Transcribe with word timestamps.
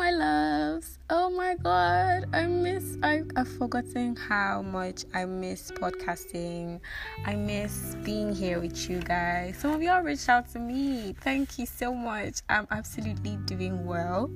my 0.00 0.10
loves. 0.12 0.98
Oh 1.10 1.28
my 1.28 1.56
god, 1.56 2.24
I 2.32 2.46
miss 2.46 2.96
I, 3.02 3.20
I've 3.36 3.52
forgotten 3.58 4.16
how 4.16 4.62
much 4.62 5.04
I 5.12 5.26
miss 5.26 5.70
podcasting. 5.72 6.80
I 7.26 7.36
miss 7.36 7.96
being 8.02 8.34
here 8.34 8.60
with 8.60 8.88
you 8.88 9.00
guys. 9.00 9.58
Some 9.58 9.72
of 9.72 9.82
y'all 9.82 10.00
reached 10.00 10.30
out 10.30 10.50
to 10.52 10.58
me. 10.58 11.14
Thank 11.20 11.58
you 11.58 11.66
so 11.66 11.94
much. 11.94 12.40
I'm 12.48 12.66
absolutely 12.70 13.36
doing 13.44 13.84
well. 13.84 14.30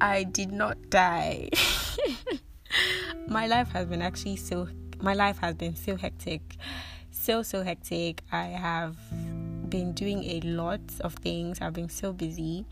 I 0.00 0.22
did 0.22 0.52
not 0.52 0.78
die. 0.90 1.48
my 3.26 3.48
life 3.48 3.72
has 3.72 3.88
been 3.88 4.00
actually 4.00 4.36
so 4.36 4.68
my 5.00 5.14
life 5.14 5.38
has 5.38 5.56
been 5.56 5.74
so 5.74 5.96
hectic. 5.96 6.54
So 7.10 7.42
so 7.42 7.64
hectic. 7.64 8.22
I 8.30 8.44
have 8.44 8.96
been 9.68 9.92
doing 9.92 10.22
a 10.22 10.40
lot 10.42 10.82
of 11.00 11.14
things. 11.14 11.60
I've 11.60 11.72
been 11.72 11.88
so 11.88 12.12
busy. 12.12 12.64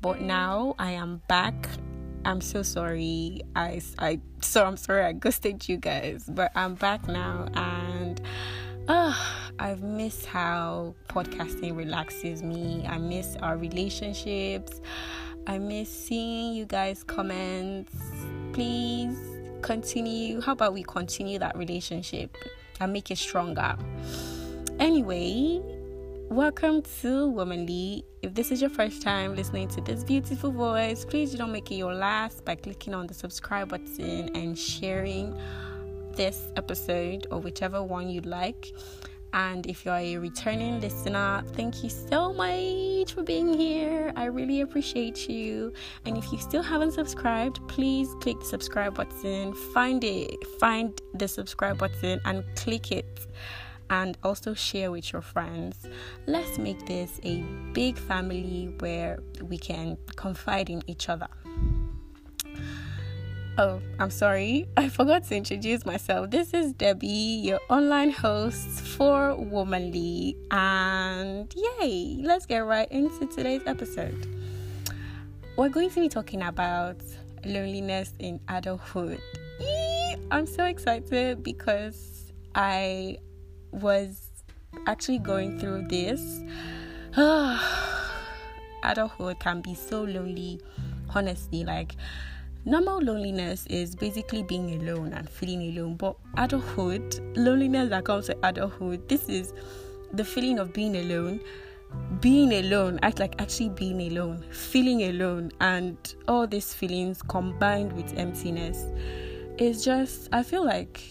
But 0.00 0.20
now 0.20 0.74
I 0.78 0.92
am 0.92 1.22
back. 1.28 1.68
I'm 2.24 2.40
so 2.40 2.62
sorry. 2.62 3.42
I, 3.56 3.80
I 3.98 4.20
so 4.40 4.64
I'm 4.64 4.76
sorry 4.76 5.04
I 5.04 5.12
ghosted 5.12 5.68
you 5.68 5.76
guys, 5.76 6.24
but 6.28 6.52
I'm 6.54 6.74
back 6.74 7.06
now 7.08 7.48
and 7.54 8.20
uh, 8.88 9.14
I've 9.58 9.82
missed 9.82 10.26
how 10.26 10.94
podcasting 11.08 11.76
relaxes 11.76 12.42
me. 12.42 12.84
I 12.88 12.98
miss 12.98 13.36
our 13.36 13.56
relationships. 13.56 14.80
I 15.46 15.58
miss 15.58 15.88
seeing 15.90 16.54
you 16.54 16.64
guys 16.64 17.02
comments. 17.04 17.94
Please 18.52 19.18
continue. 19.62 20.40
How 20.40 20.52
about 20.52 20.72
we 20.72 20.82
continue 20.82 21.38
that 21.38 21.56
relationship 21.56 22.36
and 22.80 22.92
make 22.92 23.10
it 23.10 23.18
stronger? 23.18 23.76
Anyway, 24.78 25.60
Welcome 26.30 26.82
to 27.00 27.28
Womanly. 27.28 28.04
If 28.22 28.34
this 28.34 28.52
is 28.52 28.60
your 28.60 28.70
first 28.70 29.02
time 29.02 29.34
listening 29.34 29.66
to 29.66 29.80
this 29.80 30.04
beautiful 30.04 30.52
voice, 30.52 31.04
please 31.04 31.34
don't 31.34 31.50
make 31.50 31.72
it 31.72 31.74
your 31.74 31.92
last 31.92 32.44
by 32.44 32.54
clicking 32.54 32.94
on 32.94 33.08
the 33.08 33.14
subscribe 33.14 33.70
button 33.70 34.36
and 34.36 34.56
sharing 34.56 35.36
this 36.12 36.52
episode 36.54 37.26
or 37.32 37.40
whichever 37.40 37.82
one 37.82 38.08
you'd 38.08 38.26
like. 38.26 38.72
And 39.32 39.66
if 39.66 39.84
you're 39.84 39.96
a 39.96 40.18
returning 40.18 40.80
listener, 40.80 41.42
thank 41.54 41.82
you 41.82 41.90
so 41.90 42.32
much 42.32 43.12
for 43.12 43.24
being 43.24 43.52
here. 43.52 44.12
I 44.14 44.26
really 44.26 44.60
appreciate 44.60 45.28
you. 45.28 45.72
And 46.04 46.16
if 46.16 46.30
you 46.30 46.38
still 46.38 46.62
haven't 46.62 46.92
subscribed, 46.92 47.58
please 47.66 48.08
click 48.20 48.38
the 48.38 48.46
subscribe 48.46 48.94
button. 48.94 49.52
Find 49.74 50.04
it, 50.04 50.46
find 50.60 50.96
the 51.12 51.26
subscribe 51.26 51.78
button 51.78 52.20
and 52.24 52.44
click 52.54 52.92
it 52.92 53.26
and 53.90 54.16
also 54.22 54.54
share 54.54 54.90
with 54.90 55.12
your 55.12 55.20
friends. 55.20 55.86
Let's 56.26 56.58
make 56.58 56.86
this 56.86 57.20
a 57.24 57.42
big 57.72 57.98
family 57.98 58.72
where 58.78 59.18
we 59.42 59.58
can 59.58 59.98
confide 60.16 60.70
in 60.70 60.82
each 60.86 61.08
other. 61.08 61.28
Oh, 63.58 63.82
I'm 63.98 64.10
sorry, 64.10 64.68
I 64.76 64.88
forgot 64.88 65.24
to 65.24 65.36
introduce 65.36 65.84
myself. 65.84 66.30
This 66.30 66.54
is 66.54 66.72
Debbie, 66.72 67.08
your 67.08 67.60
online 67.68 68.10
host 68.10 68.80
for 68.80 69.34
Womanly, 69.34 70.36
and 70.50 71.52
yay, 71.54 72.20
let's 72.22 72.46
get 72.46 72.60
right 72.60 72.90
into 72.90 73.26
today's 73.26 73.62
episode. 73.66 74.26
We're 75.56 75.68
going 75.68 75.90
to 75.90 76.00
be 76.00 76.08
talking 76.08 76.42
about 76.42 76.96
loneliness 77.44 78.14
in 78.18 78.40
adulthood. 78.48 79.20
I'm 80.30 80.46
so 80.46 80.64
excited 80.64 81.42
because 81.42 82.32
I 82.54 83.18
was 83.72 84.30
actually 84.86 85.18
going 85.18 85.58
through 85.58 85.88
this, 85.88 86.40
adulthood 88.84 89.38
can 89.40 89.60
be 89.60 89.74
so 89.74 90.02
lonely, 90.02 90.60
honestly. 91.14 91.64
Like, 91.64 91.96
normal 92.64 93.00
loneliness 93.00 93.66
is 93.66 93.94
basically 93.94 94.42
being 94.42 94.80
alone 94.82 95.12
and 95.12 95.28
feeling 95.28 95.76
alone, 95.76 95.96
but 95.96 96.16
adulthood, 96.36 97.20
loneliness 97.36 97.90
that 97.90 98.04
comes 98.04 98.28
with 98.28 98.38
adulthood, 98.42 99.08
this 99.08 99.28
is 99.28 99.52
the 100.12 100.24
feeling 100.24 100.58
of 100.58 100.72
being 100.72 100.96
alone. 100.96 101.40
Being 102.20 102.52
alone, 102.52 103.00
act 103.02 103.18
like 103.18 103.40
actually 103.42 103.70
being 103.70 104.00
alone, 104.12 104.44
feeling 104.52 105.02
alone, 105.02 105.50
and 105.60 105.96
all 106.28 106.46
these 106.46 106.72
feelings 106.72 107.20
combined 107.20 107.92
with 107.94 108.16
emptiness 108.16 108.86
is 109.58 109.84
just, 109.84 110.28
I 110.32 110.44
feel 110.44 110.64
like 110.64 111.02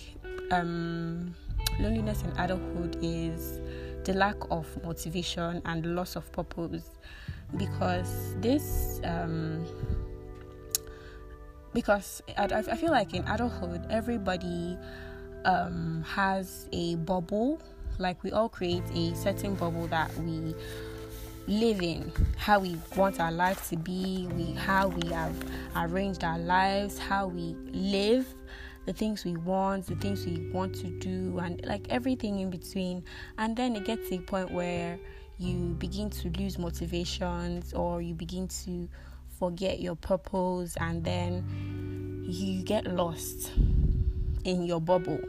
um 0.51 1.35
loneliness 1.79 2.23
in 2.23 2.31
adulthood 2.37 2.97
is 3.01 3.59
the 4.03 4.13
lack 4.13 4.35
of 4.51 4.67
motivation 4.83 5.61
and 5.65 5.95
loss 5.95 6.15
of 6.15 6.31
purpose 6.31 6.89
because 7.57 8.35
this 8.39 8.99
um, 9.03 9.65
because 11.73 12.21
I, 12.37 12.45
I 12.45 12.75
feel 12.75 12.91
like 12.91 13.13
in 13.13 13.23
adulthood 13.27 13.85
everybody 13.89 14.77
um, 15.45 16.03
has 16.07 16.67
a 16.71 16.95
bubble. 16.95 17.61
Like 17.97 18.23
we 18.23 18.31
all 18.31 18.49
create 18.49 18.83
a 18.93 19.13
certain 19.15 19.55
bubble 19.55 19.87
that 19.87 20.13
we 20.17 20.55
live 21.47 21.81
in. 21.81 22.11
How 22.37 22.59
we 22.59 22.77
want 22.95 23.19
our 23.19 23.31
life 23.31 23.69
to 23.69 23.77
be 23.77 24.27
we 24.35 24.53
how 24.53 24.87
we 24.87 25.09
have 25.09 25.35
arranged 25.75 26.23
our 26.23 26.39
lives 26.39 26.97
how 26.97 27.27
we 27.27 27.55
live 27.71 28.25
the 28.89 28.93
things 28.93 29.23
we 29.23 29.35
want, 29.37 29.85
the 29.85 29.93
things 29.97 30.25
we 30.25 30.49
want 30.51 30.73
to 30.73 30.87
do, 30.87 31.37
and 31.37 31.63
like 31.63 31.85
everything 31.91 32.39
in 32.39 32.49
between. 32.49 33.03
And 33.37 33.55
then 33.55 33.75
it 33.75 33.85
gets 33.85 34.09
to 34.09 34.15
a 34.15 34.19
point 34.19 34.49
where 34.49 34.97
you 35.37 35.75
begin 35.77 36.09
to 36.09 36.29
lose 36.39 36.57
motivations 36.57 37.71
or 37.73 38.01
you 38.01 38.15
begin 38.15 38.47
to 38.47 38.89
forget 39.37 39.79
your 39.79 39.95
purpose, 39.95 40.75
and 40.81 41.03
then 41.03 42.23
you 42.27 42.63
get 42.63 42.87
lost 42.87 43.51
in 44.43 44.63
your 44.63 44.81
bubble. 44.81 45.19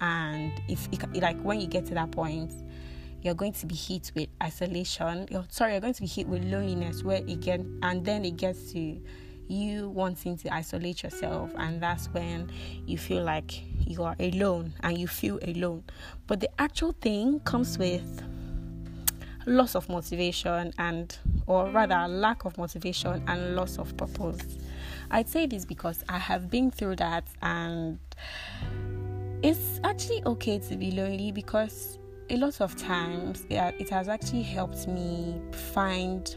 And 0.00 0.60
if 0.66 0.88
like 1.14 1.40
when 1.42 1.60
you 1.60 1.68
get 1.68 1.86
to 1.86 1.94
that 1.94 2.10
point, 2.10 2.50
you're 3.22 3.34
going 3.34 3.52
to 3.52 3.66
be 3.66 3.76
hit 3.76 4.10
with 4.16 4.28
isolation. 4.42 5.28
You're 5.30 5.46
sorry, 5.50 5.74
you're 5.74 5.80
going 5.80 5.94
to 5.94 6.00
be 6.00 6.08
hit 6.08 6.26
with 6.26 6.42
loneliness 6.42 7.04
where 7.04 7.18
again 7.18 7.78
and 7.84 8.04
then 8.04 8.24
it 8.24 8.36
gets 8.36 8.72
to 8.72 9.00
you 9.48 9.88
wanting 9.88 10.36
to 10.38 10.54
isolate 10.54 11.02
yourself, 11.02 11.50
and 11.56 11.80
that's 11.80 12.06
when 12.08 12.50
you 12.86 12.98
feel 12.98 13.24
like 13.24 13.62
you 13.86 14.02
are 14.02 14.16
alone 14.20 14.74
and 14.80 14.98
you 14.98 15.08
feel 15.08 15.38
alone. 15.42 15.84
But 16.26 16.40
the 16.40 16.50
actual 16.60 16.92
thing 16.92 17.40
comes 17.40 17.78
with 17.78 18.22
loss 19.46 19.74
of 19.74 19.88
motivation 19.88 20.72
and 20.78 21.16
or 21.46 21.70
rather 21.70 22.06
lack 22.06 22.44
of 22.44 22.58
motivation 22.58 23.22
and 23.26 23.56
loss 23.56 23.78
of 23.78 23.96
purpose. 23.96 24.58
I'd 25.10 25.28
say 25.28 25.46
this 25.46 25.64
because 25.64 26.04
I 26.08 26.18
have 26.18 26.50
been 26.50 26.70
through 26.70 26.96
that 26.96 27.24
and 27.40 27.98
it's 29.42 29.80
actually 29.84 30.22
okay 30.26 30.58
to 30.58 30.76
be 30.76 30.90
lonely 30.90 31.32
because 31.32 31.98
a 32.30 32.36
lot 32.36 32.60
of 32.60 32.76
times 32.76 33.46
it 33.48 33.88
has 33.88 34.08
actually 34.08 34.42
helped 34.42 34.86
me 34.86 35.40
find 35.72 36.36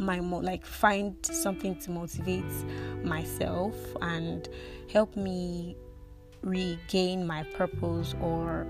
my 0.00 0.18
like 0.18 0.64
find 0.64 1.14
something 1.24 1.78
to 1.80 1.90
motivate 1.90 2.44
myself 3.04 3.74
and 4.00 4.48
help 4.90 5.16
me 5.16 5.76
regain 6.42 7.26
my 7.26 7.42
purpose 7.54 8.14
or 8.20 8.66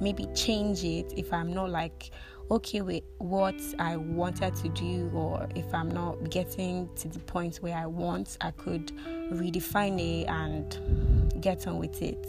maybe 0.00 0.26
change 0.34 0.82
it 0.84 1.12
if 1.16 1.32
I'm 1.32 1.52
not 1.52 1.70
like 1.70 2.10
okay 2.50 2.82
with 2.82 3.04
what 3.18 3.54
I 3.78 3.96
wanted 3.96 4.54
to 4.56 4.68
do 4.70 5.10
or 5.14 5.48
if 5.54 5.72
I'm 5.72 5.90
not 5.90 6.28
getting 6.30 6.88
to 6.96 7.08
the 7.08 7.20
point 7.20 7.56
where 7.56 7.76
I 7.76 7.86
want, 7.86 8.36
I 8.40 8.50
could 8.50 8.88
redefine 9.32 9.98
it 9.98 10.28
and 10.28 11.40
get 11.40 11.66
on 11.66 11.78
with 11.78 12.02
it. 12.02 12.26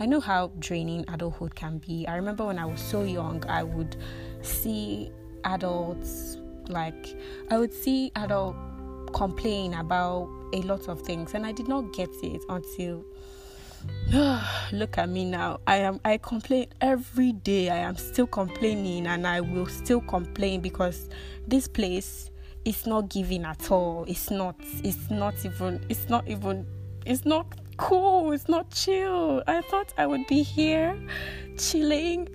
I 0.00 0.06
know 0.06 0.20
how 0.20 0.48
draining 0.58 1.04
adulthood 1.08 1.54
can 1.54 1.78
be. 1.78 2.06
I 2.06 2.16
remember 2.16 2.44
when 2.44 2.58
I 2.58 2.66
was 2.66 2.80
so 2.80 3.04
young, 3.04 3.44
I 3.48 3.62
would 3.62 3.96
see 4.42 5.10
adults 5.44 6.38
like 6.68 7.16
I 7.50 7.58
would 7.58 7.72
see 7.72 8.10
adult 8.16 8.56
complain 9.12 9.74
about 9.74 10.28
a 10.52 10.62
lot 10.62 10.88
of 10.88 11.02
things, 11.02 11.34
and 11.34 11.46
I 11.46 11.52
did 11.52 11.68
not 11.68 11.92
get 11.92 12.10
it 12.22 12.42
until 12.48 13.04
look 14.72 14.98
at 14.98 15.08
me 15.08 15.24
now. 15.24 15.60
I 15.66 15.76
am 15.76 16.00
I 16.04 16.18
complain 16.18 16.66
every 16.80 17.32
day. 17.32 17.70
I 17.70 17.76
am 17.76 17.96
still 17.96 18.26
complaining, 18.26 19.06
and 19.06 19.26
I 19.26 19.40
will 19.40 19.66
still 19.66 20.00
complain 20.00 20.60
because 20.60 21.08
this 21.46 21.68
place 21.68 22.30
is 22.64 22.86
not 22.86 23.08
giving 23.08 23.44
at 23.44 23.70
all. 23.70 24.04
It's 24.08 24.30
not. 24.30 24.56
It's 24.82 25.10
not 25.10 25.34
even. 25.44 25.84
It's 25.88 26.08
not 26.08 26.26
even. 26.28 26.66
It's 27.04 27.24
not 27.24 27.46
cool. 27.76 28.32
It's 28.32 28.48
not 28.48 28.70
chill. 28.70 29.42
I 29.46 29.60
thought 29.62 29.92
I 29.98 30.06
would 30.06 30.26
be 30.26 30.42
here, 30.42 30.98
chilling, 31.58 32.28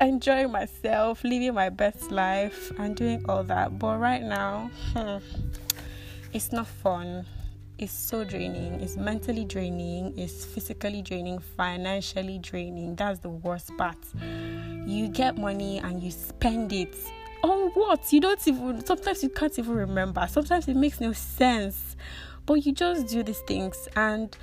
enjoying 0.00 0.52
myself, 0.52 1.24
living 1.24 1.54
my 1.54 1.68
best 1.68 2.10
life, 2.10 2.72
and 2.78 2.96
doing 2.96 3.24
all 3.28 3.42
that. 3.44 3.78
But 3.78 3.98
right 3.98 4.22
now, 4.22 4.70
hmm, 4.94 5.18
it's 6.32 6.52
not 6.52 6.66
fun. 6.66 7.26
It's 7.78 7.92
so 7.92 8.24
draining. 8.24 8.80
It's 8.80 8.96
mentally 8.96 9.44
draining. 9.44 10.18
It's 10.18 10.44
physically 10.44 11.02
draining. 11.02 11.38
Financially 11.40 12.38
draining. 12.38 12.96
That's 12.96 13.18
the 13.18 13.28
worst 13.28 13.76
part. 13.76 13.98
You 14.86 15.08
get 15.08 15.36
money 15.36 15.78
and 15.78 16.02
you 16.02 16.10
spend 16.10 16.72
it 16.72 16.96
on 17.42 17.70
what? 17.74 18.12
You 18.12 18.20
don't 18.20 18.48
even, 18.48 18.84
sometimes 18.84 19.22
you 19.22 19.28
can't 19.28 19.58
even 19.58 19.74
remember. 19.74 20.26
Sometimes 20.30 20.68
it 20.68 20.76
makes 20.76 21.00
no 21.00 21.12
sense. 21.12 21.96
But 22.46 22.64
you 22.64 22.72
just 22.72 23.08
do 23.08 23.22
these 23.22 23.40
things 23.40 23.88
and 23.94 24.34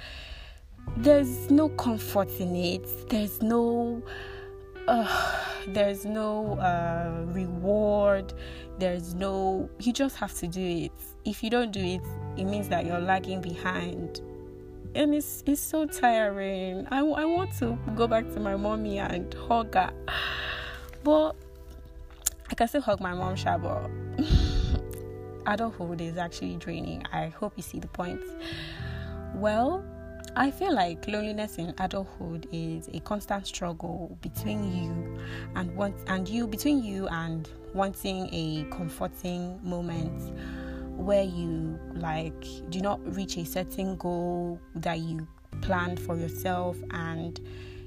there's 0.98 1.50
no 1.50 1.70
comfort 1.70 2.30
in 2.40 2.56
it. 2.56 3.10
There's 3.10 3.42
no, 3.42 4.04
uh, 4.88 5.40
there's 5.68 6.06
no 6.06 6.58
uh, 6.60 7.26
reward. 7.34 8.34
There's 8.80 9.14
no, 9.14 9.70
you 9.80 9.94
just 9.94 10.16
have 10.18 10.34
to 10.36 10.48
do 10.48 10.62
it. 10.62 10.92
If 11.26 11.44
you 11.44 11.50
don't 11.50 11.72
do 11.72 11.80
it, 11.80 12.02
it 12.38 12.46
means 12.46 12.70
that 12.70 12.86
you're 12.86 13.00
lagging 13.00 13.42
behind 13.42 14.22
and 14.96 15.14
it's 15.14 15.44
it's 15.46 15.62
so 15.62 15.86
tiring. 15.86 16.88
I, 16.92 17.00
I 17.00 17.26
want 17.26 17.54
to 17.60 17.78
go 17.96 18.08
back 18.08 18.26
to 18.34 18.40
my 18.40 18.56
mommy 18.56 19.00
and 19.00 19.34
hug 19.34 19.74
her, 19.74 19.92
but 21.04 21.36
I 22.50 22.56
can 22.56 22.68
still 22.68 22.82
hug 22.82 23.00
my 23.00 23.14
mom, 23.14 23.36
Shabo. 23.36 23.90
Adulthood 25.46 26.00
is 26.00 26.18
actually 26.18 26.56
draining. 26.58 27.04
I 27.12 27.28
hope 27.28 27.54
you 27.56 27.64
see 27.64 27.80
the 27.80 27.88
point. 27.88 28.22
Well, 29.36 29.84
I 30.36 30.50
feel 30.50 30.74
like 30.74 31.08
loneliness 31.08 31.58
in 31.58 31.74
adulthood 31.78 32.48
is 32.52 32.90
a 32.94 33.00
constant 33.02 33.46
struggle 33.46 34.18
between 34.22 34.76
you 34.76 35.20
and 35.56 35.76
want 35.76 35.96
and 36.08 36.28
you 36.28 36.48
between 36.48 36.84
you 36.84 37.08
and 37.10 37.48
wanting 37.74 38.30
a 38.32 38.66
comforting 38.76 39.60
moment 39.64 40.34
where 40.98 41.24
you 41.24 41.80
like 41.94 42.46
do 42.70 42.82
not 42.82 43.00
reach 43.16 43.38
a 43.38 43.46
certain 43.46 43.96
goal 43.98 44.60
that 44.76 45.00
you 45.00 45.28
planned 45.62 46.00
for 46.00 46.16
yourself 46.16 46.78
and 46.92 47.40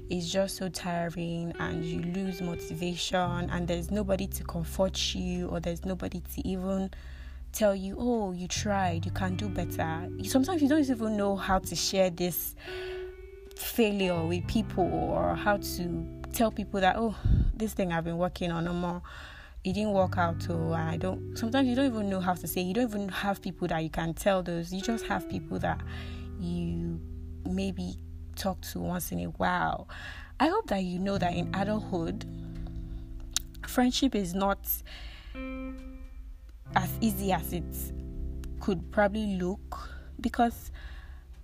it's 0.09 0.31
just 0.31 0.55
so 0.55 0.69
tiring 0.69 1.53
and 1.59 1.83
you 1.83 2.01
lose 2.13 2.41
motivation 2.41 3.49
and 3.49 3.67
there's 3.67 3.91
nobody 3.91 4.25
to 4.27 4.43
comfort 4.45 5.13
you 5.13 5.47
or 5.49 5.59
there's 5.59 5.83
nobody 5.85 6.21
to 6.33 6.47
even 6.47 6.89
tell 7.51 7.75
you 7.75 7.95
oh 7.97 8.31
you 8.31 8.47
tried 8.47 9.05
you 9.05 9.11
can 9.11 9.35
do 9.35 9.49
better. 9.49 10.09
Sometimes 10.23 10.61
you 10.61 10.69
don't 10.69 10.87
even 10.87 11.17
know 11.17 11.35
how 11.35 11.59
to 11.59 11.75
share 11.75 12.09
this 12.09 12.55
failure 13.55 14.23
with 14.25 14.45
people 14.47 14.83
or 14.83 15.35
how 15.35 15.57
to 15.57 16.05
tell 16.33 16.51
people 16.51 16.79
that 16.79 16.95
oh 16.97 17.15
this 17.55 17.73
thing 17.73 17.91
i've 17.91 18.03
been 18.03 18.17
working 18.17 18.51
on 18.51 18.65
no 18.65 18.73
more. 18.73 19.01
It 19.63 19.73
didn't 19.73 19.93
work 19.93 20.17
out 20.17 20.41
so 20.43 20.71
I 20.73 20.97
don't 20.97 21.37
sometimes 21.37 21.67
you 21.67 21.75
don't 21.75 21.87
even 21.87 22.09
know 22.09 22.19
how 22.21 22.33
to 22.33 22.47
say 22.47 22.61
you 22.61 22.73
don't 22.73 22.89
even 22.89 23.09
have 23.09 23.41
people 23.41 23.67
that 23.67 23.83
you 23.83 23.89
can 23.89 24.13
tell 24.13 24.43
those. 24.43 24.71
You 24.71 24.81
just 24.81 25.05
have 25.07 25.27
people 25.29 25.59
that 25.59 25.81
you 26.39 26.99
maybe 27.45 27.95
talk 28.35 28.61
to 28.61 28.79
once 28.79 29.11
in 29.11 29.19
a 29.19 29.25
while. 29.25 29.89
I 30.39 30.47
hope 30.47 30.67
that 30.67 30.83
you 30.83 30.99
know 30.99 31.17
that 31.17 31.33
in 31.33 31.53
adulthood 31.55 32.25
friendship 33.67 34.15
is 34.15 34.33
not 34.33 34.59
as 36.75 36.89
easy 37.01 37.31
as 37.31 37.53
it 37.53 37.63
could 38.59 38.91
probably 38.91 39.37
look 39.37 39.89
because 40.21 40.71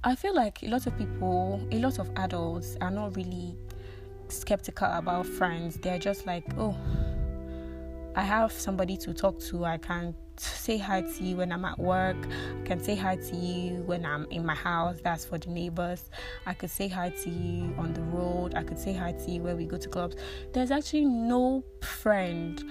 I 0.04 0.16
feel 0.16 0.36
like 0.36 0.62
a 0.64 0.68
lot 0.68 0.86
of 0.86 0.98
people, 0.98 1.66
a 1.72 1.80
lot 1.80 2.00
of 2.00 2.12
adults 2.18 2.76
are 2.82 2.92
not 2.92 3.16
really 3.16 3.56
skeptical 4.28 4.92
about 4.92 5.26
friends. 5.26 5.78
They're 5.78 6.00
just 6.00 6.26
like, 6.26 6.44
oh, 6.58 6.76
I 8.16 8.22
have 8.22 8.52
somebody 8.52 8.98
to 8.98 9.14
talk 9.14 9.40
to. 9.42 9.66
I 9.66 9.78
can 9.78 10.14
say 10.38 10.78
hi 10.78 11.02
to 11.02 11.24
you 11.24 11.38
when 11.38 11.52
I'm 11.52 11.66
at 11.66 11.80
work. 11.80 12.18
I 12.62 12.66
can 12.66 12.84
say 12.84 12.96
hi 12.96 13.16
to 13.16 13.36
you 13.36 13.84
when 13.84 14.06
I'm 14.06 14.26
in 14.30 14.46
my 14.46 14.56
house. 14.56 15.00
That's 15.04 15.26
for 15.26 15.38
the 15.38 15.50
neighbors. 15.50 16.10
I 16.46 16.54
could 16.54 16.70
say 16.70 16.88
hi 16.88 17.10
to 17.10 17.30
you 17.30 17.74
on 17.78 17.94
the 17.94 18.02
road. 18.02 18.56
I 18.56 18.64
could 18.64 18.80
say 18.80 18.94
hi 18.94 19.14
to 19.14 19.32
you 19.32 19.42
where 19.42 19.56
we 19.56 19.66
go 19.66 19.78
to 19.78 19.90
clubs. 19.90 20.16
There's 20.54 20.72
actually 20.72 21.06
no 21.06 21.64
friend. 21.82 22.64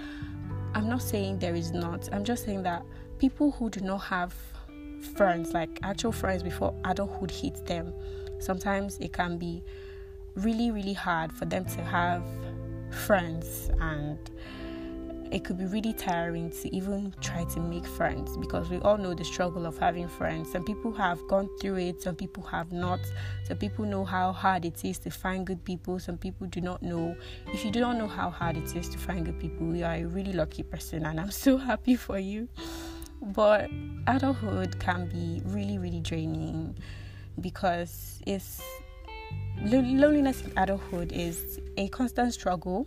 I'm 0.74 0.88
not 0.88 1.02
saying 1.02 1.38
there 1.38 1.54
is 1.54 1.72
not. 1.72 2.08
I'm 2.12 2.24
just 2.24 2.44
saying 2.44 2.62
that 2.62 2.84
people 3.18 3.50
who 3.52 3.70
do 3.70 3.80
not 3.80 3.98
have 3.98 4.34
friends, 5.14 5.52
like 5.52 5.78
actual 5.82 6.12
friends 6.12 6.42
before 6.42 6.74
adulthood 6.84 7.30
hits 7.30 7.60
them, 7.62 7.92
sometimes 8.38 8.98
it 8.98 9.12
can 9.12 9.38
be 9.38 9.62
really, 10.34 10.70
really 10.70 10.94
hard 10.94 11.32
for 11.32 11.44
them 11.44 11.64
to 11.66 11.82
have 11.82 12.24
friends 12.90 13.70
and 13.80 14.18
it 15.32 15.44
could 15.44 15.56
be 15.56 15.64
really 15.64 15.94
tiring 15.94 16.50
to 16.50 16.74
even 16.76 17.14
try 17.22 17.44
to 17.44 17.58
make 17.58 17.86
friends 17.86 18.36
because 18.36 18.68
we 18.68 18.76
all 18.80 18.98
know 18.98 19.14
the 19.14 19.24
struggle 19.24 19.64
of 19.64 19.78
having 19.78 20.06
friends. 20.06 20.52
Some 20.52 20.62
people 20.62 20.92
have 20.92 21.26
gone 21.26 21.48
through 21.58 21.78
it, 21.78 22.02
some 22.02 22.14
people 22.14 22.42
have 22.42 22.70
not. 22.70 23.00
Some 23.44 23.56
people 23.56 23.86
know 23.86 24.04
how 24.04 24.32
hard 24.32 24.66
it 24.66 24.84
is 24.84 24.98
to 25.00 25.10
find 25.10 25.46
good 25.46 25.64
people, 25.64 25.98
some 25.98 26.18
people 26.18 26.46
do 26.48 26.60
not 26.60 26.82
know. 26.82 27.16
If 27.46 27.64
you 27.64 27.70
do 27.70 27.80
not 27.80 27.96
know 27.96 28.08
how 28.08 28.28
hard 28.28 28.58
it 28.58 28.76
is 28.76 28.90
to 28.90 28.98
find 28.98 29.24
good 29.24 29.40
people, 29.40 29.74
you 29.74 29.86
are 29.86 29.94
a 29.94 30.04
really 30.04 30.34
lucky 30.34 30.64
person, 30.64 31.06
and 31.06 31.18
I'm 31.18 31.30
so 31.46 31.56
happy 31.56 31.96
for 31.96 32.18
you. 32.18 32.46
But 33.22 33.70
adulthood 34.06 34.78
can 34.80 35.08
be 35.08 35.40
really, 35.46 35.78
really 35.78 36.00
draining 36.00 36.76
because 37.40 38.20
it's 38.26 38.60
loneliness 39.62 40.42
in 40.42 40.52
adulthood 40.58 41.12
is 41.12 41.58
a 41.78 41.88
constant 41.88 42.34
struggle 42.34 42.86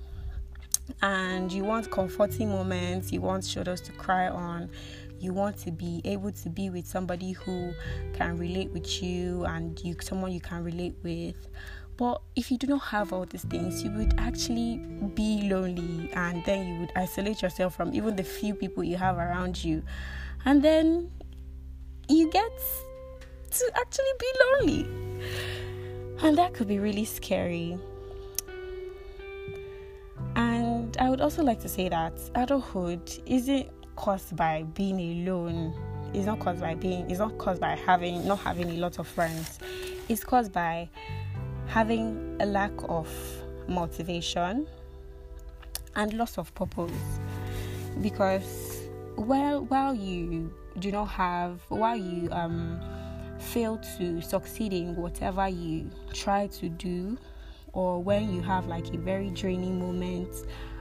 and 1.02 1.52
you 1.52 1.64
want 1.64 1.90
comforting 1.92 2.50
moments, 2.50 3.12
you 3.12 3.22
want 3.22 3.44
shoulders 3.44 3.82
to 3.82 3.92
cry 3.94 4.28
on, 4.28 4.70
you 5.20 5.34
want 5.34 5.58
to 5.58 5.72
be 5.72 6.02
able 6.04 6.32
to 6.32 6.50
be 6.50 6.70
with 6.70 6.86
somebody 6.86 7.32
who 7.32 7.74
can 8.14 8.38
relate 8.38 8.72
with 8.72 9.02
you 9.02 9.46
and 9.46 9.80
you 9.84 9.96
someone 10.02 10.32
you 10.32 10.42
can 10.42 10.64
relate 10.64 10.96
with. 11.04 11.48
But 11.98 12.22
if 12.36 12.52
you 12.52 12.58
do 12.58 12.68
not 12.68 12.84
have 12.84 13.14
all 13.14 13.26
these 13.26 13.44
things, 13.44 13.82
you 13.82 13.90
would 13.92 14.14
actually 14.18 14.78
be 15.16 15.50
lonely 15.50 16.12
and 16.14 16.44
then 16.46 16.68
you 16.68 16.80
would 16.82 16.92
isolate 16.96 17.42
yourself 17.42 17.76
from 17.76 17.94
even 17.94 18.16
the 18.16 18.24
few 18.24 18.54
people 18.54 18.84
you 18.84 18.98
have 18.98 19.18
around 19.18 19.64
you. 19.64 19.82
And 20.44 20.62
then 20.62 21.10
you 22.10 22.30
get 22.30 22.52
to 23.52 23.72
actually 23.76 24.12
be 24.20 24.32
lonely. 24.44 25.06
And 26.22 26.38
that 26.38 26.54
could 26.54 26.68
be 26.68 26.80
really 26.80 27.06
scary. 27.06 27.78
Would 31.16 31.22
also 31.22 31.44
like 31.44 31.62
to 31.62 31.70
say 31.70 31.88
that 31.88 32.12
adulthood 32.36 33.10
isn't 33.26 33.70
caused 33.96 34.36
by 34.36 34.64
being 34.74 35.00
alone. 35.00 35.74
It's 36.14 36.26
not 36.26 36.40
caused 36.40 36.60
by 36.60 36.76
being. 36.76 37.10
It's 37.10 37.20
not 37.20 37.38
caused 37.38 37.62
by 37.62 37.76
having 37.76 38.28
not 38.28 38.40
having 38.40 38.70
a 38.72 38.74
lot 38.74 39.00
of 39.00 39.08
friends. 39.08 39.60
It's 40.10 40.26
caused 40.26 40.52
by 40.52 40.90
having 41.68 42.36
a 42.42 42.46
lack 42.46 42.74
of 42.90 43.08
motivation 43.70 44.68
and 45.96 46.14
loss 46.16 46.38
of 46.38 46.54
purpose. 46.54 46.92
Because 48.02 48.82
while 49.16 49.64
while 49.64 49.96
you 49.96 50.54
do 50.80 50.92
not 50.92 51.06
have, 51.06 51.62
while 51.70 51.96
you 51.96 52.28
um 52.34 52.78
fail 53.40 53.78
to 53.98 54.20
succeed 54.20 54.74
in 54.74 54.98
whatever 54.98 55.48
you 55.48 55.90
try 56.12 56.48
to 56.48 56.68
do, 56.68 57.18
or 57.72 58.04
when 58.04 58.34
you 58.34 58.42
have 58.42 58.68
like 58.68 58.94
a 58.94 58.98
very 58.98 59.30
draining 59.30 59.80
moment 59.80 60.36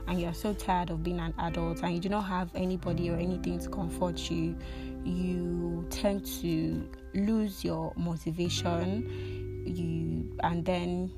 and 0.07 0.19
you're 0.21 0.33
so 0.33 0.53
tired 0.53 0.89
of 0.89 1.03
being 1.03 1.19
an 1.19 1.33
adult 1.39 1.81
and 1.83 1.93
you 1.93 1.99
do 1.99 2.09
not 2.09 2.21
have 2.25 2.49
anybody 2.55 3.09
or 3.09 3.15
anything 3.15 3.59
to 3.59 3.69
comfort 3.69 4.29
you, 4.29 4.55
you 5.03 5.85
tend 5.89 6.25
to 6.41 6.87
lose 7.13 7.63
your 7.63 7.93
motivation. 7.95 9.63
You 9.65 10.37
and 10.43 10.63
then 10.63 11.11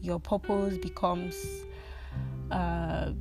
your 0.00 0.18
purpose 0.18 0.78
becomes 0.78 1.34
uh, 2.50 3.12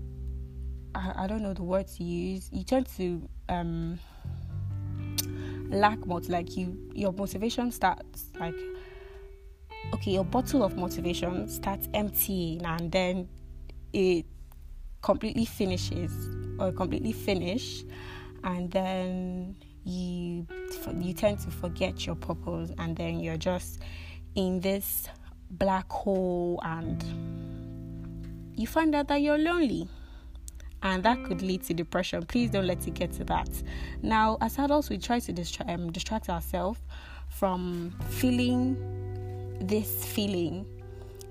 I, 0.93 1.13
I 1.23 1.27
don't 1.27 1.41
know 1.41 1.53
the 1.53 1.63
word 1.63 1.87
to 1.87 2.03
use. 2.03 2.49
You 2.51 2.63
tend 2.63 2.87
to 2.97 3.27
um, 3.49 3.99
lack 5.69 6.05
mot 6.05 6.29
like 6.29 6.55
you 6.55 6.77
your 6.93 7.11
motivation 7.11 7.71
starts 7.71 8.25
like 8.39 8.55
okay 9.93 10.11
your 10.11 10.23
bottle 10.23 10.63
of 10.63 10.77
motivation 10.77 11.47
starts 11.49 11.89
emptying 11.93 12.63
and 12.63 12.91
then 12.91 13.27
it 13.93 14.25
completely 15.05 15.45
finishes 15.45 16.11
or 16.59 16.71
completely 16.71 17.11
finish 17.11 17.83
and 18.43 18.71
then 18.71 19.55
you 19.83 20.47
you 20.99 21.13
tend 21.13 21.37
to 21.37 21.51
forget 21.51 22.07
your 22.07 22.15
purpose 22.15 22.71
and 22.79 22.95
then 22.97 23.19
you're 23.19 23.37
just 23.37 23.81
in 24.33 24.59
this 24.61 25.07
black 25.51 25.87
hole 25.91 26.59
and 26.63 27.03
you 28.55 28.65
find 28.65 28.95
out 28.95 29.07
that 29.07 29.21
you're 29.21 29.37
lonely 29.37 29.87
and 30.81 31.03
that 31.03 31.23
could 31.23 31.43
lead 31.43 31.61
to 31.61 31.71
depression 31.75 32.25
please 32.25 32.49
don't 32.49 32.65
let 32.65 32.87
it 32.87 32.95
get 32.95 33.11
to 33.11 33.23
that 33.23 33.49
now 34.01 34.39
as 34.41 34.57
adults 34.57 34.89
we 34.89 34.97
try 34.97 35.19
to 35.19 35.31
um, 35.67 35.91
distract 35.91 36.29
ourselves 36.29 36.79
from 37.29 37.93
feeling 38.09 38.75
this 39.61 40.03
feeling 40.03 40.65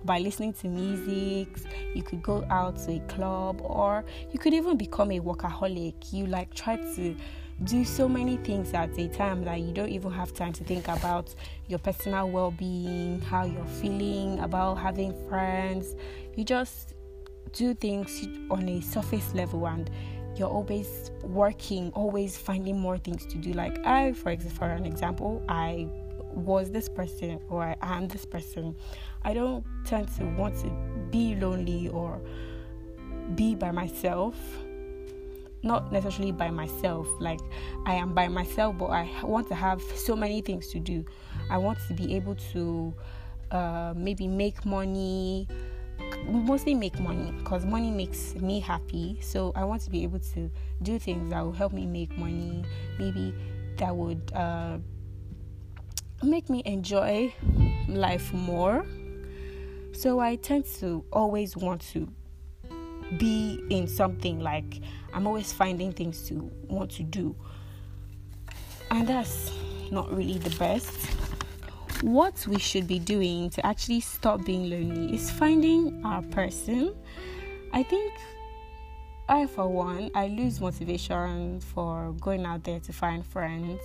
by 0.05 0.19
listening 0.19 0.53
to 0.53 0.69
music. 0.69 1.49
You 1.95 2.03
could 2.03 2.23
go 2.23 2.45
out 2.51 2.77
to 2.85 2.93
a 2.93 3.01
club, 3.01 3.61
or 3.63 4.05
you 4.33 4.39
could 4.39 4.55
even 4.55 4.77
become 4.77 5.11
a 5.13 5.21
workaholic. 5.21 6.13
You 6.13 6.27
like 6.27 6.53
try 6.55 6.77
to 6.77 7.17
do 7.63 7.85
so 7.85 8.09
many 8.09 8.37
things 8.39 8.75
at 8.75 8.99
a 8.99 9.09
time 9.09 9.45
that 9.45 9.61
you 9.61 9.73
don't 9.73 9.89
even 9.89 10.11
have 10.11 10.35
time 10.35 10.53
to 10.53 10.65
think 10.65 10.89
about 10.89 11.35
your 11.69 11.79
personal 11.79 12.29
well 12.29 12.51
being, 12.51 13.21
how 13.21 13.45
you're 13.45 13.65
feeling, 13.65 14.41
about 14.41 14.75
having 14.75 15.15
friends. 15.29 15.95
You 16.35 16.45
just 16.45 16.95
do 17.53 17.75
things 17.75 18.27
on 18.51 18.69
a 18.69 18.81
surface 18.81 19.33
level 19.35 19.67
and 19.69 19.89
you're 20.37 20.49
always 20.49 21.13
working, 21.23 21.93
always 21.93 22.37
finding 22.37 22.79
more 22.79 22.99
things 22.99 23.25
to 23.27 23.39
do. 23.39 23.53
Like 23.53 23.85
I, 23.87 24.13
for 24.13 24.31
example, 24.31 24.59
for 24.59 24.67
an 24.67 24.85
example, 24.85 25.43
I 25.49 25.87
was 26.35 26.73
this 26.73 26.89
person 26.89 27.39
or 27.49 27.63
I 27.63 27.77
am 27.81 28.09
this 28.09 28.25
person. 28.25 28.75
I 29.23 29.33
don't 29.33 29.65
tend 29.85 30.09
to 30.17 30.25
want 30.25 30.57
to 30.57 30.69
be 31.15 31.37
lonely 31.37 31.89
or 31.89 32.21
be 33.37 33.55
by 33.55 33.71
myself. 33.71 34.35
Not 35.63 35.93
necessarily 35.93 36.33
by 36.33 36.51
myself, 36.51 37.07
like 37.21 37.41
I 37.87 37.95
am 37.95 38.13
by 38.15 38.27
myself, 38.27 38.77
but 38.77 38.91
I 38.91 39.09
want 39.23 39.47
to 39.49 39.55
have 39.55 39.81
so 39.95 40.17
many 40.17 40.43
things 40.43 40.69
to 40.73 40.81
do. 40.81 41.05
I 41.49 41.57
want 41.57 41.79
to 41.87 41.95
be 41.95 42.17
able 42.17 42.35
to 42.53 42.93
uh, 43.53 43.95
maybe 43.97 44.27
make 44.27 44.67
money, 44.67 45.49
mostly 46.27 46.75
make 46.75 46.99
money 46.99 47.33
because 47.39 47.65
money 47.65 47.93
makes 47.93 48.35
me 48.35 48.59
happy. 48.59 49.19
So 49.23 49.53
I 49.55 49.65
want 49.65 49.83
to 49.83 49.91
be 49.91 50.03
able 50.03 50.19
to 50.35 50.51
do 50.83 50.99
things 50.99 51.31
that 51.31 51.41
will 51.43 51.53
help 51.53 51.73
me 51.73 51.87
make 51.87 52.19
money, 52.19 52.65
maybe 52.99 53.33
that 53.79 53.95
would 53.95 54.33
uh, 54.35 54.79
make 56.25 56.51
me 56.51 56.61
enjoy 56.67 57.33
life 57.89 58.35
more. 58.35 58.85
So 59.95 60.21
I 60.21 60.37
tend 60.37 60.67
to 60.81 61.05
always 61.13 61.57
want 61.57 61.81
to 61.93 62.09
be 63.19 63.65
in 63.71 63.87
something 63.87 64.41
like 64.41 64.81
I'm 65.13 65.27
always 65.27 65.53
finding 65.53 65.93
things 65.93 66.29
to 66.29 66.51
want 66.69 66.91
to 66.93 67.03
do. 67.03 67.35
And 68.91 69.07
that's 69.07 69.51
not 69.91 70.15
really 70.15 70.39
the 70.39 70.57
best 70.59 71.15
what 72.05 72.47
we 72.47 72.59
should 72.59 72.87
be 72.87 72.99
doing 72.99 73.49
to 73.49 73.65
actually 73.65 74.01
stop 74.01 74.45
being 74.45 74.69
lonely 74.69 75.15
is 75.15 75.31
finding 75.31 76.05
our 76.05 76.21
person. 76.21 76.95
I 77.73 77.83
think 77.83 78.13
I, 79.27 79.47
for 79.47 79.67
one, 79.69 80.11
I 80.15 80.27
lose 80.27 80.61
motivation 80.61 81.61
for 81.61 82.13
going 82.21 82.45
out 82.45 82.63
there 82.63 82.79
to 82.81 82.93
find 82.93 83.25
friends. 83.25 83.81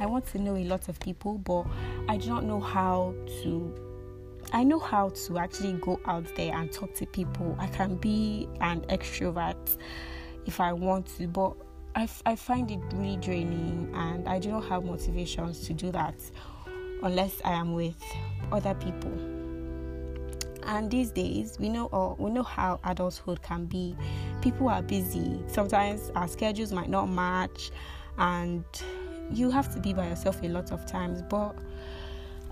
I 0.00 0.06
want 0.06 0.26
to 0.32 0.38
know 0.40 0.56
a 0.56 0.64
lot 0.64 0.88
of 0.88 0.98
people, 0.98 1.38
but 1.38 1.64
I 2.08 2.16
do 2.16 2.28
not 2.28 2.44
know 2.44 2.58
how 2.58 3.14
to. 3.42 3.89
I 4.52 4.64
know 4.64 4.78
how 4.78 5.10
to 5.10 5.38
actually 5.38 5.74
go 5.74 6.00
out 6.06 6.26
there 6.36 6.54
and 6.54 6.72
talk 6.72 6.94
to 6.94 7.06
people. 7.06 7.56
I 7.58 7.68
can 7.68 7.96
be 7.96 8.48
an 8.60 8.80
extrovert 8.82 9.76
if 10.46 10.60
I 10.60 10.72
want 10.72 11.06
to, 11.18 11.28
but 11.28 11.54
I, 11.94 12.08
I 12.26 12.36
find 12.36 12.70
it 12.70 12.80
really 12.92 13.16
draining 13.16 13.90
and 13.94 14.28
I 14.28 14.38
do 14.38 14.50
not 14.50 14.64
have 14.66 14.84
motivations 14.84 15.66
to 15.66 15.72
do 15.72 15.90
that 15.92 16.14
unless 17.02 17.40
I 17.44 17.52
am 17.52 17.74
with 17.74 18.02
other 18.52 18.74
people. 18.74 19.12
And 20.64 20.90
these 20.90 21.10
days, 21.10 21.56
we 21.58 21.68
know 21.68 21.86
or 21.86 22.16
we 22.18 22.30
know 22.30 22.42
how 22.42 22.80
adulthood 22.84 23.42
can 23.42 23.64
be. 23.66 23.96
People 24.42 24.68
are 24.68 24.82
busy. 24.82 25.42
Sometimes 25.46 26.10
our 26.14 26.28
schedules 26.28 26.72
might 26.72 26.90
not 26.90 27.06
match, 27.06 27.70
and 28.18 28.64
you 29.32 29.50
have 29.50 29.72
to 29.74 29.80
be 29.80 29.92
by 29.92 30.08
yourself 30.08 30.42
a 30.42 30.48
lot 30.48 30.70
of 30.70 30.86
times. 30.86 31.22
But 31.22 31.56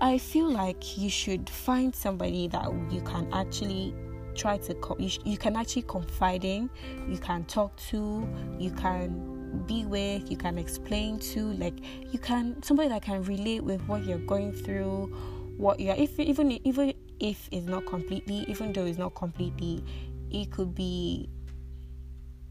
I 0.01 0.17
feel 0.17 0.49
like 0.49 0.97
you 0.97 1.09
should 1.09 1.49
find 1.49 1.93
somebody 1.93 2.47
that 2.49 2.71
you 2.89 3.01
can 3.01 3.27
actually 3.33 3.93
try 4.33 4.57
to 4.57 4.75
you, 4.97 5.09
you 5.25 5.37
can 5.37 5.55
actually 5.57 5.81
confide 5.81 6.45
in, 6.45 6.69
you 7.07 7.17
can 7.17 7.43
talk 7.45 7.75
to, 7.89 8.27
you 8.57 8.71
can 8.71 9.63
be 9.67 9.85
with, 9.85 10.31
you 10.31 10.37
can 10.37 10.57
explain 10.57 11.19
to, 11.19 11.51
like 11.53 11.73
you 12.13 12.19
can 12.19 12.61
somebody 12.63 12.87
that 12.89 13.01
can 13.01 13.23
relate 13.23 13.63
with 13.63 13.81
what 13.87 14.05
you're 14.05 14.19
going 14.19 14.53
through, 14.53 15.13
what 15.57 15.79
you're 15.79 15.95
if 15.95 16.17
even 16.17 16.51
even 16.65 16.93
if 17.19 17.49
it's 17.51 17.65
not 17.65 17.85
completely, 17.85 18.45
even 18.47 18.71
though 18.71 18.85
it's 18.85 18.97
not 18.97 19.13
completely, 19.15 19.83
it 20.31 20.49
could 20.51 20.73
be 20.73 21.29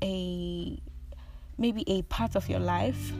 a 0.02 0.78
maybe 1.56 1.82
a 1.86 2.02
part 2.02 2.36
of 2.36 2.48
your 2.48 2.60
life. 2.60 3.12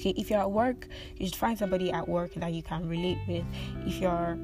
Okay, 0.00 0.14
if 0.16 0.30
you're 0.30 0.40
at 0.40 0.50
work, 0.50 0.88
you 1.18 1.26
should 1.26 1.36
find 1.36 1.58
somebody 1.58 1.92
at 1.92 2.08
work 2.08 2.32
that 2.36 2.54
you 2.54 2.62
can 2.62 2.88
relate 2.88 3.18
with. 3.28 3.44
If 3.86 4.00
you're 4.00 4.38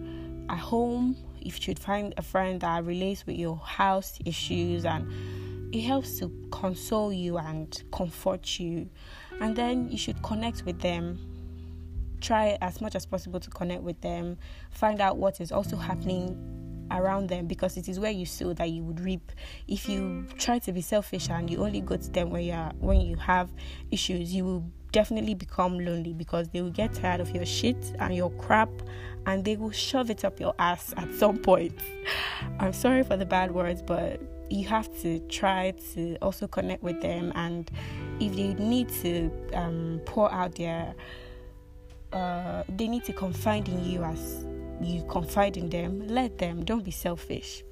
at 0.50 0.58
home, 0.58 1.16
if 1.40 1.56
you 1.56 1.62
should 1.62 1.78
find 1.78 2.12
a 2.18 2.22
friend 2.22 2.60
that 2.60 2.84
relates 2.84 3.24
with 3.24 3.36
your 3.36 3.56
house 3.56 4.18
issues 4.26 4.84
and 4.84 5.74
it 5.74 5.80
helps 5.80 6.18
to 6.18 6.30
console 6.50 7.10
you 7.10 7.38
and 7.38 7.82
comfort 7.90 8.60
you. 8.60 8.90
And 9.40 9.56
then 9.56 9.88
you 9.90 9.96
should 9.96 10.22
connect 10.22 10.66
with 10.66 10.78
them. 10.80 11.18
Try 12.20 12.58
as 12.60 12.82
much 12.82 12.94
as 12.94 13.06
possible 13.06 13.40
to 13.40 13.48
connect 13.48 13.82
with 13.82 13.98
them. 14.02 14.36
Find 14.70 15.00
out 15.00 15.16
what 15.16 15.40
is 15.40 15.52
also 15.52 15.76
happening 15.78 16.65
around 16.90 17.28
them 17.28 17.46
because 17.46 17.76
it 17.76 17.88
is 17.88 17.98
where 17.98 18.10
you 18.10 18.26
sow 18.26 18.52
that 18.54 18.70
you 18.70 18.82
would 18.84 19.00
reap. 19.00 19.32
If 19.68 19.88
you 19.88 20.26
try 20.38 20.58
to 20.60 20.72
be 20.72 20.80
selfish 20.80 21.28
and 21.30 21.50
you 21.50 21.62
only 21.64 21.80
go 21.80 21.96
to 21.96 22.10
them 22.10 22.30
when 22.30 22.42
you 22.42 22.52
are, 22.52 22.72
when 22.78 23.00
you 23.00 23.16
have 23.16 23.50
issues, 23.90 24.34
you 24.34 24.44
will 24.44 24.64
definitely 24.92 25.34
become 25.34 25.78
lonely 25.78 26.12
because 26.12 26.48
they 26.48 26.62
will 26.62 26.70
get 26.70 26.94
tired 26.94 27.20
of 27.20 27.30
your 27.34 27.44
shit 27.44 27.76
and 27.98 28.14
your 28.14 28.30
crap 28.32 28.70
and 29.26 29.44
they 29.44 29.56
will 29.56 29.70
shove 29.70 30.10
it 30.10 30.24
up 30.24 30.40
your 30.40 30.54
ass 30.58 30.94
at 30.96 31.12
some 31.14 31.36
point. 31.36 31.74
I'm 32.60 32.72
sorry 32.72 33.02
for 33.02 33.16
the 33.16 33.26
bad 33.26 33.50
words, 33.50 33.82
but 33.82 34.20
you 34.48 34.66
have 34.68 34.88
to 35.02 35.18
try 35.28 35.72
to 35.94 36.16
also 36.22 36.46
connect 36.46 36.82
with 36.82 37.00
them 37.02 37.32
and 37.34 37.70
if 38.20 38.34
they 38.36 38.54
need 38.54 38.88
to 39.02 39.30
um, 39.54 40.00
pour 40.06 40.32
out 40.32 40.54
their 40.54 40.94
uh, 42.12 42.62
they 42.76 42.88
need 42.88 43.04
to 43.04 43.12
confide 43.12 43.68
in 43.68 43.84
you 43.84 44.02
as 44.02 44.45
you 44.82 45.02
confide 45.08 45.56
in 45.56 45.68
them 45.70 46.06
let 46.06 46.38
them 46.38 46.64
don't 46.64 46.84
be 46.84 46.90
selfish 46.90 47.62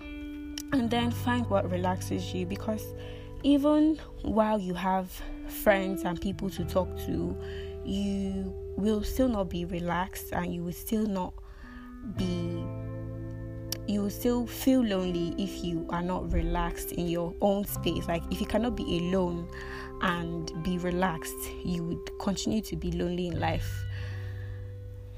and 0.00 0.90
then 0.90 1.10
find 1.10 1.48
what 1.48 1.70
relaxes 1.70 2.32
you 2.32 2.46
because 2.46 2.94
even 3.42 3.98
while 4.22 4.58
you 4.58 4.74
have 4.74 5.10
friends 5.48 6.04
and 6.04 6.20
people 6.20 6.48
to 6.48 6.64
talk 6.64 6.88
to 6.98 7.36
you 7.84 8.52
will 8.76 9.02
still 9.02 9.28
not 9.28 9.48
be 9.48 9.64
relaxed 9.64 10.32
and 10.32 10.54
you 10.54 10.62
will 10.62 10.72
still 10.72 11.06
not 11.06 11.34
be 12.16 12.64
you 13.88 14.00
will 14.02 14.10
still 14.10 14.46
feel 14.46 14.80
lonely 14.80 15.34
if 15.38 15.64
you 15.64 15.86
are 15.90 16.02
not 16.02 16.32
relaxed 16.32 16.92
in 16.92 17.08
your 17.08 17.34
own 17.40 17.64
space. 17.64 18.06
Like 18.06 18.22
if 18.30 18.40
you 18.40 18.46
cannot 18.46 18.76
be 18.76 18.84
alone 18.98 19.48
and 20.00 20.50
be 20.62 20.78
relaxed, 20.78 21.36
you 21.64 21.82
would 21.84 22.18
continue 22.20 22.60
to 22.62 22.76
be 22.76 22.92
lonely 22.92 23.26
in 23.28 23.40
life. 23.40 23.84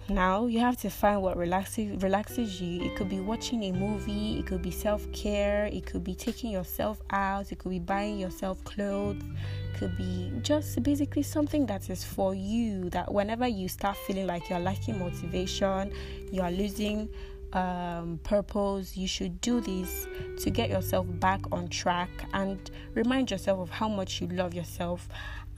Now 0.09 0.47
you 0.47 0.61
have 0.61 0.77
to 0.79 0.91
find 0.91 1.23
what 1.23 1.39
relaxes 1.39 2.03
relaxes 2.03 2.61
you. 2.61 2.83
It 2.83 2.95
could 2.95 3.09
be 3.09 3.21
watching 3.21 3.65
a 3.65 3.73
movie, 3.73 4.39
it 4.39 4.47
could 4.47 4.61
be 4.61 4.71
self-care, 4.71 5.65
it 5.67 5.87
could 5.87 6.05
be 6.05 6.15
taking 6.15 6.51
yourself 6.51 7.01
out, 7.09 7.51
it 7.51 7.59
could 7.59 7.71
be 7.71 7.79
buying 7.79 8.19
yourself 8.19 8.63
clothes, 8.65 9.23
it 9.23 9.79
could 9.79 9.97
be 9.97 10.31
just 10.43 10.83
basically 10.83 11.23
something 11.23 11.65
that 11.67 11.89
is 11.89 12.05
for 12.05 12.35
you 12.35 12.91
that 12.91 13.11
whenever 13.15 13.49
you 13.49 13.67
start 13.67 13.97
feeling 13.97 14.27
like 14.27 14.51
you're 14.51 14.59
lacking 14.59 14.99
motivation, 14.99 15.91
you 16.31 16.43
are 16.43 16.53
losing 16.53 17.09
um, 17.55 18.21
purpose, 18.25 18.99
you 18.99 19.09
should 19.09 19.41
do 19.41 19.63
this 19.63 20.07
to 20.43 20.51
get 20.51 20.69
yourself 20.69 21.07
back 21.19 21.41
on 21.51 21.69
track 21.69 22.11
and 22.35 22.71
remind 22.93 23.31
yourself 23.31 23.59
of 23.59 23.71
how 23.71 23.89
much 23.89 24.21
you 24.21 24.27
love 24.27 24.53
yourself 24.53 25.09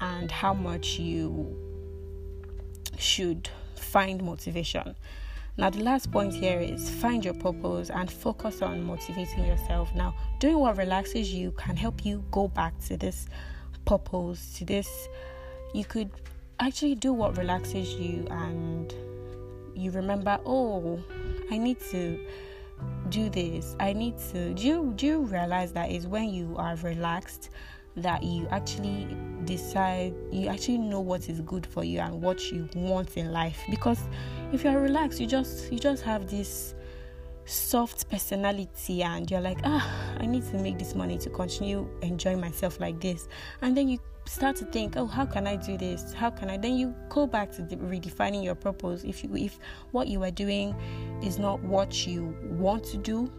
and 0.00 0.30
how 0.30 0.54
much 0.54 1.00
you 1.00 1.56
should 2.96 3.50
find 3.78 4.22
motivation. 4.22 4.94
Now, 5.58 5.70
the 5.70 5.82
last 5.82 6.12
point 6.12 6.34
here 6.34 6.60
is 6.60 6.90
find 6.90 7.24
your 7.24 7.34
purpose 7.34 7.88
and 7.88 8.10
focus 8.10 8.60
on 8.60 8.82
motivating 8.82 9.46
yourself. 9.46 9.94
Now, 9.94 10.14
doing 10.38 10.58
what 10.58 10.76
relaxes 10.76 11.32
you 11.32 11.52
can 11.52 11.76
help 11.76 12.04
you 12.04 12.22
go 12.30 12.48
back 12.48 12.78
to 12.86 12.96
this 12.96 13.26
purpose, 13.86 14.52
to 14.58 14.66
this. 14.66 15.08
You 15.72 15.84
could 15.84 16.10
actually 16.60 16.94
do 16.94 17.12
what 17.12 17.38
relaxes 17.38 17.94
you 17.94 18.26
and 18.30 18.92
you 19.74 19.90
remember, 19.90 20.38
oh, 20.44 21.02
I 21.50 21.58
need 21.58 21.80
to 21.90 22.18
do 23.08 23.30
this. 23.30 23.76
I 23.80 23.92
need 23.92 24.18
to. 24.32 24.54
Do 24.54 24.66
you 24.66 24.92
do 24.96 25.06
you 25.06 25.20
realize 25.20 25.72
that 25.72 25.90
is 25.90 26.06
when 26.06 26.28
you 26.28 26.54
are 26.58 26.76
relaxed 26.76 27.50
that 27.96 28.22
you 28.22 28.46
actually 28.50 29.16
decide 29.44 30.14
you 30.32 30.48
actually 30.48 30.78
know 30.78 31.00
what 31.00 31.28
is 31.28 31.40
good 31.42 31.64
for 31.66 31.84
you 31.84 32.00
and 32.00 32.20
what 32.20 32.50
you 32.50 32.68
want 32.74 33.16
in 33.16 33.32
life 33.32 33.62
because 33.70 34.00
if 34.52 34.64
you 34.64 34.70
are 34.70 34.80
relaxed 34.80 35.20
you 35.20 35.26
just 35.26 35.72
you 35.72 35.78
just 35.78 36.02
have 36.02 36.28
this 36.28 36.74
soft 37.44 38.10
personality 38.10 39.02
and 39.02 39.30
you're 39.30 39.40
like 39.40 39.58
ah 39.64 40.16
i 40.18 40.26
need 40.26 40.42
to 40.50 40.58
make 40.58 40.78
this 40.78 40.96
money 40.96 41.16
to 41.16 41.30
continue 41.30 41.88
enjoying 42.02 42.40
myself 42.40 42.80
like 42.80 43.00
this 43.00 43.28
and 43.62 43.76
then 43.76 43.88
you 43.88 43.98
start 44.28 44.56
to 44.56 44.64
think, 44.66 44.96
oh, 44.96 45.06
how 45.06 45.24
can 45.24 45.46
I 45.46 45.56
do 45.56 45.76
this? 45.78 46.12
How 46.12 46.30
can 46.30 46.50
I? 46.50 46.56
Then 46.56 46.76
you 46.76 46.94
go 47.08 47.26
back 47.26 47.52
to 47.52 47.62
redefining 47.62 48.44
your 48.44 48.54
purpose. 48.54 49.04
If 49.04 49.22
you 49.24 49.34
if 49.36 49.58
what 49.92 50.08
you 50.08 50.22
are 50.24 50.30
doing 50.30 50.74
is 51.22 51.38
not 51.38 51.60
what 51.62 52.06
you 52.06 52.36
want 52.42 52.84
to 52.84 52.96
do, 52.96 53.30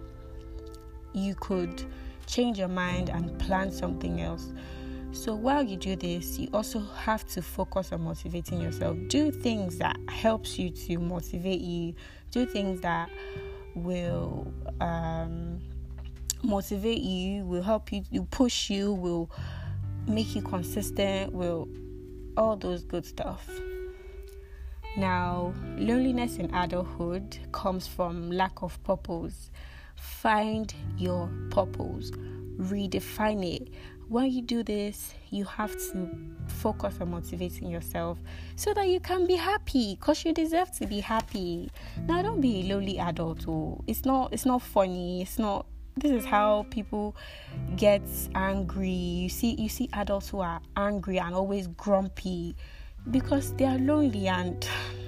you 1.14 1.36
could 1.36 1.86
change 2.28 2.60
your 2.60 2.68
mind 2.68 3.10
and 3.10 3.38
plan 3.40 3.72
something 3.72 4.22
else. 4.22 4.52
So 5.12 5.34
while 5.34 5.64
you 5.64 5.78
do 5.78 5.96
this, 5.96 6.38
you 6.38 6.50
also 6.54 6.80
have 6.80 7.26
to 7.30 7.42
focus 7.42 7.92
on 7.92 8.02
motivating 8.02 8.62
yourself. 8.62 8.98
Do 9.08 9.32
things 9.32 9.78
that 9.78 9.98
helps 10.10 10.60
you 10.60 10.70
to 10.70 11.00
motivate 11.00 11.62
you. 11.62 11.96
Do 12.32 12.46
things 12.46 12.82
that 12.82 13.10
will 13.74 14.54
um, 14.80 15.60
motivate 16.44 17.02
you, 17.02 17.46
will 17.46 17.64
help 17.64 17.92
you, 17.92 18.04
will 18.12 18.28
push 18.30 18.70
you, 18.70 18.94
will 18.94 19.32
make 20.08 20.36
you 20.36 20.42
consistent, 20.42 21.34
will 21.34 21.68
all 22.36 22.56
those 22.56 22.84
good 22.84 23.06
stuff. 23.06 23.50
Now, 24.98 25.54
loneliness 25.78 26.38
in 26.38 26.54
adulthood 26.54 27.38
comes 27.52 27.88
from 27.88 28.32
lack 28.32 28.62
of 28.62 28.82
purpose. 28.84 29.52
Find 29.98 30.74
your 30.98 31.30
purpose, 31.50 32.12
redefine 32.58 33.46
it. 33.46 33.70
When 34.10 34.32
you 34.32 34.42
do 34.42 34.64
this, 34.64 35.14
you 35.32 35.44
have 35.44 35.72
to 35.92 36.10
focus 36.48 36.96
on 37.02 37.12
motivating 37.12 37.70
yourself 37.70 38.18
so 38.56 38.74
that 38.74 38.88
you 38.88 39.02
can 39.02 39.28
be 39.28 39.36
happy 39.36 39.96
because 39.96 40.24
you 40.24 40.34
deserve 40.34 40.72
to 40.78 40.88
be 40.88 41.02
happy. 41.02 41.70
Now, 42.08 42.22
don't 42.22 42.40
be 42.40 42.62
a 42.62 42.74
lonely 42.74 43.00
adult. 43.00 43.46
Oh, 43.48 43.84
it's 43.86 44.06
not. 44.06 44.32
It's 44.32 44.46
not 44.46 44.62
funny. 44.62 45.22
It's 45.24 45.38
not 45.38 45.66
this 45.98 46.12
is 46.12 46.26
how 46.26 46.66
people 46.70 47.16
get 47.76 48.04
angry 48.36 48.90
you 48.90 49.30
see 49.30 49.56
you 49.56 49.68
see 49.68 49.90
adults 49.94 50.30
who 50.30 50.40
are 50.40 50.62
angry 50.76 51.18
and 51.18 51.34
always 51.34 51.66
grumpy 51.68 52.56
because 53.10 53.54
they 53.54 53.66
are 53.66 53.80
lonely 53.80 54.28
and 54.28 54.68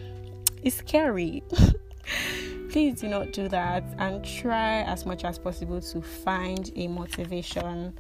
it's 0.64 0.78
scary 0.78 1.44
please 2.70 3.02
do 3.02 3.08
not 3.08 3.32
do 3.34 3.48
that 3.48 3.84
and 3.98 4.24
try 4.24 4.82
as 4.84 5.06
much 5.06 5.24
as 5.24 5.38
possible 5.38 5.82
to 5.82 6.02
find 6.02 6.72
a 6.76 6.88
motivation 6.88 7.94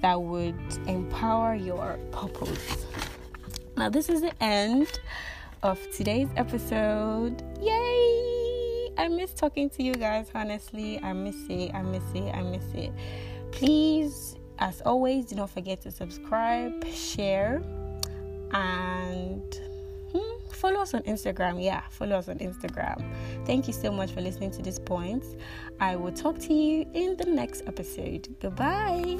that 0.00 0.20
would 0.20 0.54
empower 0.86 1.54
your 1.54 1.98
purpose 2.12 2.86
now 3.76 3.88
this 3.88 4.08
is 4.08 4.20
the 4.20 4.32
end 4.42 4.88
of 5.62 5.80
today's 5.92 6.28
episode 6.36 7.42
yay 7.60 8.34
I 8.96 9.08
miss 9.08 9.32
talking 9.32 9.70
to 9.70 9.82
you 9.82 9.94
guys, 9.94 10.30
honestly. 10.34 11.00
I 11.02 11.12
miss 11.12 11.36
it. 11.48 11.74
I 11.74 11.82
miss 11.82 12.02
it. 12.14 12.32
I 12.32 12.42
miss 12.42 12.64
it. 12.74 12.92
Please, 13.50 14.36
as 14.58 14.80
always, 14.82 15.26
do 15.26 15.36
not 15.36 15.50
forget 15.50 15.80
to 15.82 15.90
subscribe, 15.90 16.86
share, 16.86 17.62
and 18.52 19.60
follow 20.64 20.80
us 20.80 20.94
on 20.94 21.02
Instagram. 21.02 21.62
Yeah, 21.62 21.82
follow 21.90 22.16
us 22.16 22.30
on 22.30 22.38
Instagram. 22.38 23.04
Thank 23.44 23.66
you 23.66 23.74
so 23.74 23.92
much 23.92 24.12
for 24.12 24.22
listening 24.22 24.50
to 24.52 24.62
this 24.62 24.78
point. 24.78 25.22
I 25.78 25.94
will 25.94 26.12
talk 26.12 26.38
to 26.38 26.54
you 26.54 26.86
in 26.94 27.18
the 27.18 27.26
next 27.26 27.64
episode. 27.66 28.34
Goodbye. 28.40 29.18